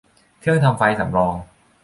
[0.39, 1.35] เครื่องทำไฟสำรอง